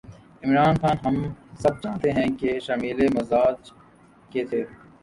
[0.43, 1.15] عمران خان، ہم
[1.59, 3.71] سب جانتے ہیں کہ شرمیلے مزاج
[4.31, 4.63] کے تھے۔